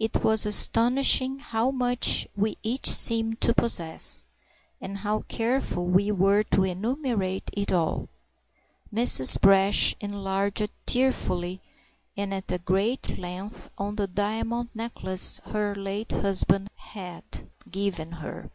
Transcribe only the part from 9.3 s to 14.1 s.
Brash enlarged tearfully and at great length on the